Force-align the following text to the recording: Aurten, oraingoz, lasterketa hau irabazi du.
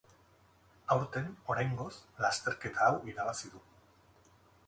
Aurten, 0.95 1.27
oraingoz, 1.55 1.91
lasterketa 2.25 2.87
hau 2.89 2.95
irabazi 3.13 3.51
du. 3.57 3.65